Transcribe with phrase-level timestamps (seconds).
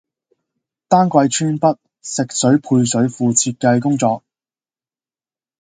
[0.87, 4.23] 丹桂村北食水配水庫設計工作